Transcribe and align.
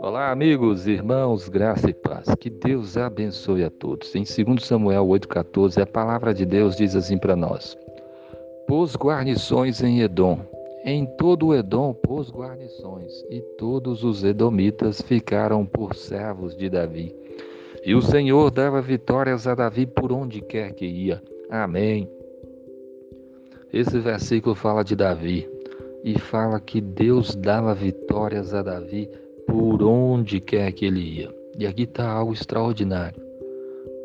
Olá, 0.00 0.30
amigos, 0.30 0.86
irmãos, 0.86 1.48
graça 1.48 1.90
e 1.90 1.94
paz. 1.94 2.26
Que 2.38 2.50
Deus 2.50 2.96
abençoe 2.96 3.64
a 3.64 3.70
todos. 3.70 4.14
Em 4.14 4.22
2 4.22 4.64
Samuel 4.64 5.06
8,14, 5.06 5.82
a 5.82 5.86
palavra 5.86 6.32
de 6.32 6.46
Deus 6.46 6.76
diz 6.76 6.94
assim 6.94 7.18
para 7.18 7.34
nós: 7.34 7.76
Pôs 8.66 8.94
guarnições 8.96 9.82
em 9.82 10.00
Edom. 10.00 10.40
Em 10.84 11.04
todo 11.16 11.48
o 11.48 11.54
Edom 11.54 11.92
pôs 11.92 12.30
guarnições, 12.30 13.12
e 13.28 13.40
todos 13.58 14.04
os 14.04 14.22
edomitas 14.22 15.00
ficaram 15.02 15.66
por 15.66 15.94
servos 15.94 16.56
de 16.56 16.70
Davi. 16.70 17.14
E 17.84 17.94
o 17.94 18.02
Senhor 18.02 18.50
dava 18.50 18.80
vitórias 18.80 19.46
a 19.46 19.54
Davi 19.54 19.86
por 19.86 20.12
onde 20.12 20.40
quer 20.40 20.72
que 20.72 20.86
ia. 20.86 21.22
Amém. 21.50 22.19
Esse 23.72 24.00
versículo 24.00 24.54
fala 24.54 24.82
de 24.82 24.96
Davi 24.96 25.48
e 26.02 26.18
fala 26.18 26.58
que 26.58 26.80
Deus 26.80 27.36
dava 27.36 27.72
vitórias 27.74 28.52
a 28.52 28.62
Davi 28.62 29.08
por 29.46 29.82
onde 29.82 30.40
quer 30.40 30.72
que 30.72 30.86
ele 30.86 31.00
ia. 31.00 31.34
E 31.56 31.66
aqui 31.66 31.82
está 31.82 32.10
algo 32.10 32.32
extraordinário. 32.32 33.20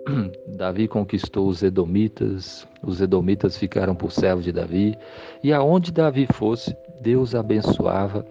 Davi 0.56 0.88
conquistou 0.88 1.48
os 1.48 1.64
Edomitas, 1.64 2.68
os 2.84 3.02
Edomitas 3.02 3.58
ficaram 3.58 3.96
por 3.96 4.12
servos 4.12 4.46
de 4.46 4.52
Davi, 4.52 4.96
e 5.44 5.52
aonde 5.52 5.92
Davi 5.92 6.28
fosse, 6.32 6.76
Deus 7.02 7.34
abençoava 7.34 8.24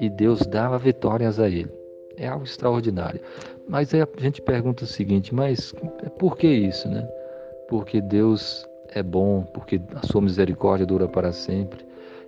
e 0.00 0.08
Deus 0.08 0.46
dava 0.46 0.78
vitórias 0.78 1.38
a 1.38 1.48
ele. 1.48 1.70
É 2.16 2.26
algo 2.26 2.44
extraordinário. 2.44 3.20
Mas 3.68 3.92
a 3.94 4.06
gente 4.18 4.40
pergunta 4.40 4.84
o 4.84 4.86
seguinte: 4.86 5.34
mas 5.34 5.74
por 6.18 6.36
que 6.36 6.46
isso, 6.46 6.88
né? 6.88 7.06
Porque 7.68 8.00
Deus 8.00 8.66
é 8.92 9.02
bom, 9.02 9.42
porque 9.42 9.80
a 9.94 10.06
sua 10.06 10.20
misericórdia 10.20 10.86
dura 10.86 11.08
para 11.08 11.32
sempre. 11.32 11.84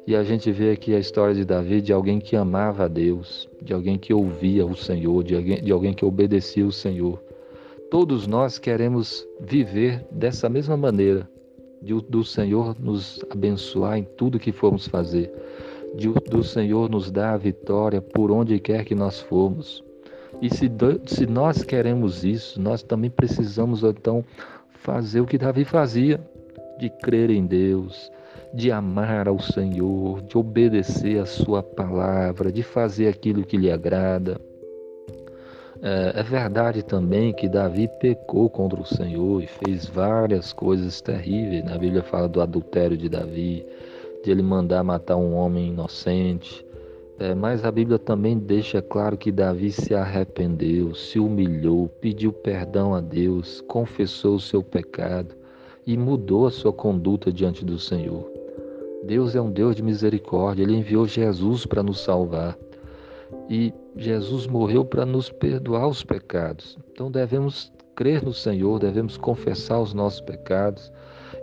E 0.06 0.16
a 0.16 0.24
gente 0.24 0.50
vê 0.50 0.72
aqui 0.72 0.94
a 0.94 0.98
história 0.98 1.34
de 1.34 1.44
Davi, 1.44 1.80
de 1.80 1.92
alguém 1.92 2.18
que 2.18 2.34
amava 2.34 2.84
a 2.84 2.88
Deus, 2.88 3.48
de 3.60 3.72
alguém 3.72 3.98
que 3.98 4.12
ouvia 4.12 4.66
o 4.66 4.76
Senhor, 4.76 5.22
de 5.22 5.36
alguém, 5.36 5.62
de 5.62 5.70
alguém 5.70 5.94
que 5.94 6.04
obedecia 6.04 6.66
o 6.66 6.72
Senhor. 6.72 7.22
Todos 7.90 8.26
nós 8.26 8.58
queremos 8.58 9.26
viver 9.40 10.04
dessa 10.10 10.48
mesma 10.48 10.76
maneira, 10.76 11.28
de, 11.80 11.94
do 11.94 12.24
Senhor 12.24 12.74
nos 12.80 13.24
abençoar 13.30 13.98
em 13.98 14.04
tudo 14.04 14.40
que 14.40 14.50
formos 14.50 14.88
fazer, 14.88 15.32
de, 15.94 16.08
do 16.08 16.42
Senhor 16.42 16.90
nos 16.90 17.10
dar 17.10 17.34
a 17.34 17.36
vitória 17.36 18.00
por 18.00 18.30
onde 18.32 18.58
quer 18.58 18.84
que 18.84 18.94
nós 18.94 19.20
formos. 19.20 19.84
E 20.40 20.48
se, 20.48 20.68
se 21.06 21.26
nós 21.26 21.62
queremos 21.62 22.24
isso, 22.24 22.60
nós 22.60 22.82
também 22.82 23.10
precisamos 23.10 23.84
então 23.84 24.24
fazer 24.82 25.20
o 25.20 25.26
que 25.26 25.38
Davi 25.38 25.64
fazia, 25.64 26.20
de 26.82 26.90
crer 26.90 27.30
em 27.30 27.46
Deus, 27.46 28.10
de 28.52 28.72
amar 28.72 29.28
ao 29.28 29.38
Senhor, 29.38 30.20
de 30.20 30.36
obedecer 30.36 31.20
a 31.20 31.24
Sua 31.24 31.62
palavra, 31.62 32.50
de 32.50 32.64
fazer 32.64 33.06
aquilo 33.06 33.44
que 33.44 33.56
lhe 33.56 33.70
agrada. 33.70 34.40
É, 35.80 36.12
é 36.16 36.22
verdade 36.24 36.82
também 36.82 37.32
que 37.32 37.48
Davi 37.48 37.88
pecou 38.00 38.50
contra 38.50 38.80
o 38.80 38.84
Senhor 38.84 39.40
e 39.40 39.46
fez 39.46 39.86
várias 39.86 40.52
coisas 40.52 41.00
terríveis. 41.00 41.64
Na 41.64 41.78
Bíblia 41.78 42.02
fala 42.02 42.28
do 42.28 42.40
adultério 42.40 42.96
de 42.96 43.08
Davi, 43.08 43.64
de 44.24 44.32
ele 44.32 44.42
mandar 44.42 44.82
matar 44.82 45.16
um 45.16 45.34
homem 45.34 45.68
inocente. 45.68 46.66
É, 47.16 47.32
mas 47.32 47.64
a 47.64 47.70
Bíblia 47.70 47.98
também 48.00 48.36
deixa 48.36 48.82
claro 48.82 49.16
que 49.16 49.30
Davi 49.30 49.70
se 49.70 49.94
arrependeu, 49.94 50.96
se 50.96 51.20
humilhou, 51.20 51.88
pediu 52.00 52.32
perdão 52.32 52.92
a 52.92 53.00
Deus, 53.00 53.60
confessou 53.68 54.34
o 54.34 54.40
seu 54.40 54.64
pecado 54.64 55.41
e 55.86 55.96
mudou 55.96 56.46
a 56.46 56.50
sua 56.50 56.72
conduta 56.72 57.32
diante 57.32 57.64
do 57.64 57.78
Senhor. 57.78 58.30
Deus 59.04 59.34
é 59.34 59.40
um 59.40 59.50
Deus 59.50 59.74
de 59.74 59.82
misericórdia, 59.82 60.62
ele 60.62 60.76
enviou 60.76 61.06
Jesus 61.06 61.66
para 61.66 61.82
nos 61.82 62.00
salvar. 62.00 62.56
E 63.48 63.72
Jesus 63.96 64.46
morreu 64.46 64.84
para 64.84 65.04
nos 65.04 65.30
perdoar 65.30 65.88
os 65.88 66.04
pecados. 66.04 66.78
Então 66.92 67.10
devemos 67.10 67.72
crer 67.94 68.22
no 68.22 68.32
Senhor, 68.32 68.78
devemos 68.78 69.16
confessar 69.16 69.80
os 69.80 69.92
nossos 69.92 70.20
pecados 70.20 70.92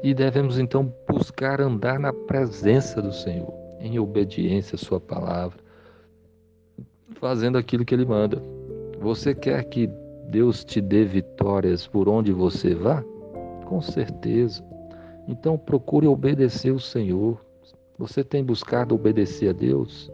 e 0.01 0.13
devemos 0.13 0.57
então 0.57 0.93
buscar 1.07 1.59
andar 1.59 1.99
na 1.99 2.13
presença 2.13 3.01
do 3.01 3.11
Senhor, 3.11 3.53
em 3.79 3.99
obediência 3.99 4.75
à 4.75 4.79
Sua 4.79 4.99
palavra, 4.99 5.59
fazendo 7.15 7.57
aquilo 7.57 7.83
que 7.83 7.93
Ele 7.93 8.05
manda. 8.05 8.41
Você 8.99 9.35
quer 9.35 9.63
que 9.65 9.89
Deus 10.29 10.63
te 10.63 10.79
dê 10.79 11.03
vitórias 11.03 11.87
por 11.87 12.07
onde 12.07 12.31
você 12.31 12.73
vá? 12.73 13.03
Com 13.69 13.81
certeza. 13.81 14.63
Então 15.27 15.55
procure 15.55 16.07
obedecer 16.07 16.71
o 16.71 16.79
Senhor, 16.79 17.39
você 17.99 18.23
tem 18.23 18.43
buscado 18.43 18.95
obedecer 18.95 19.49
a 19.49 19.53
Deus? 19.53 20.11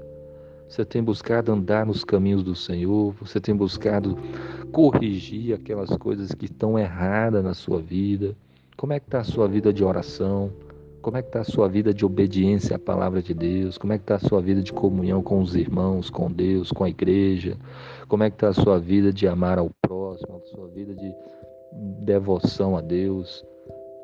Você 0.67 0.83
tem 0.83 1.01
buscado 1.01 1.53
andar 1.53 1.85
nos 1.85 2.03
caminhos 2.03 2.43
do 2.43 2.53
Senhor? 2.53 3.15
Você 3.21 3.39
tem 3.39 3.55
buscado 3.55 4.17
corrigir 4.73 5.53
aquelas 5.55 5.89
coisas 5.91 6.33
que 6.33 6.45
estão 6.45 6.77
erradas 6.77 7.41
na 7.45 7.53
sua 7.53 7.79
vida? 7.79 8.35
Como 8.75 8.91
é 8.91 8.99
que 8.99 9.07
está 9.07 9.21
a 9.21 9.23
sua 9.23 9.47
vida 9.47 9.71
de 9.71 9.85
oração? 9.85 10.51
Como 11.01 11.15
é 11.15 11.21
que 11.21 11.29
está 11.29 11.39
a 11.39 11.45
sua 11.45 11.69
vida 11.69 11.93
de 11.93 12.05
obediência 12.05 12.75
à 12.75 12.79
palavra 12.79 13.21
de 13.21 13.33
Deus? 13.33 13.77
Como 13.77 13.93
é 13.93 13.97
que 13.97 14.03
está 14.03 14.15
a 14.15 14.19
sua 14.19 14.41
vida 14.41 14.61
de 14.61 14.73
comunhão 14.73 15.23
com 15.23 15.39
os 15.39 15.55
irmãos, 15.55 16.09
com 16.09 16.29
Deus, 16.29 16.73
com 16.73 16.83
a 16.83 16.89
igreja? 16.89 17.55
Como 18.09 18.21
é 18.21 18.29
que 18.29 18.35
está 18.35 18.49
a 18.49 18.53
sua 18.53 18.77
vida 18.79 19.13
de 19.13 19.29
amar 19.29 19.57
ao 19.57 19.71
próximo, 19.81 20.41
a 20.43 20.47
sua 20.47 20.67
vida 20.67 20.93
de 20.93 21.13
devoção 21.75 22.77
a 22.77 22.81
Deus? 22.81 23.45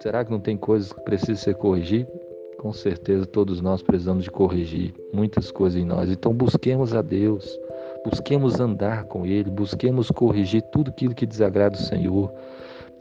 Será 0.02 0.26
que 0.26 0.32
não 0.32 0.40
tem 0.40 0.58
coisas 0.58 0.92
que 0.92 1.02
precisam 1.02 1.36
ser 1.36 1.56
corrigidas? 1.56 2.12
Com 2.58 2.74
certeza 2.74 3.26
todos 3.26 3.62
nós 3.62 3.82
precisamos 3.82 4.24
de 4.24 4.32
corrigir 4.32 4.94
muitas 5.14 5.52
coisas 5.52 5.82
em 5.82 5.86
nós. 5.86 6.12
Então 6.12 6.34
busquemos 6.34 6.94
a 6.94 7.02
Deus, 7.02 7.60
busquemos 8.06 8.60
andar 8.60 9.06
com 9.06 9.26
Ele, 9.26 9.50
busquemos 9.50 10.12
corrigir 10.12 10.62
tudo 10.72 10.92
aquilo 10.92 11.16
que 11.16 11.26
desagrada 11.26 11.76
o 11.76 11.82
Senhor. 11.82 12.32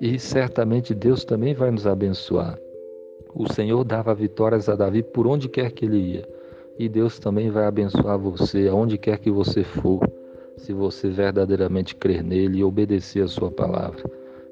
E 0.00 0.18
certamente 0.18 0.94
Deus 0.94 1.24
também 1.24 1.52
vai 1.52 1.70
nos 1.70 1.86
abençoar. 1.86 2.58
O 3.34 3.52
Senhor 3.52 3.84
dava 3.84 4.14
vitórias 4.14 4.68
a 4.68 4.74
Davi 4.74 5.02
por 5.02 5.26
onde 5.26 5.48
quer 5.48 5.70
que 5.70 5.84
ele 5.84 5.98
ia. 5.98 6.28
E 6.78 6.88
Deus 6.88 7.18
também 7.18 7.50
vai 7.50 7.66
abençoar 7.66 8.18
você 8.18 8.66
aonde 8.66 8.96
quer 8.96 9.18
que 9.18 9.30
você 9.30 9.62
for, 9.62 10.00
se 10.56 10.72
você 10.72 11.10
verdadeiramente 11.10 11.94
crer 11.94 12.24
nele 12.24 12.58
e 12.58 12.64
obedecer 12.64 13.22
a 13.22 13.28
sua 13.28 13.50
palavra. 13.50 14.02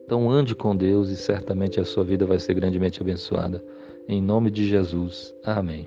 Então 0.08 0.30
ande 0.30 0.54
com 0.54 0.74
Deus 0.74 1.10
e 1.10 1.16
certamente 1.16 1.78
a 1.78 1.84
sua 1.84 2.02
vida 2.02 2.24
vai 2.24 2.38
ser 2.38 2.54
grandemente 2.54 3.02
abençoada. 3.02 3.62
Em 4.08 4.22
nome 4.22 4.50
de 4.50 4.66
Jesus. 4.66 5.34
Amém. 5.44 5.86